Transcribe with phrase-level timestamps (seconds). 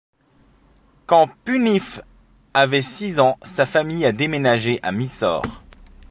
[1.05, 2.01] Quand Puneeth
[2.55, 5.61] avait six ans, sa famille a déménagé à Mysore.